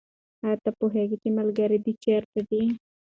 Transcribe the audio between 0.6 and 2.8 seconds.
ته پوهېږې چې ملګري دې چېرته دي؟